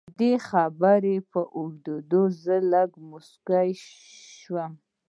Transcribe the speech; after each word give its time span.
د 0.07 0.11
دې 0.19 0.33
خبرې 0.49 1.15
په 1.31 1.41
اورېدو 1.57 2.23
زه 2.43 2.55
لږ 2.73 2.89
موسک 3.09 3.47
شوم 4.39 4.71